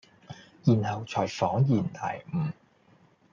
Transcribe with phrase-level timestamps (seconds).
[0.63, 2.47] 然後才仿然大悟。